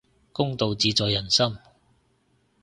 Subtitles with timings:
[0.33, 1.55] 公道自在人心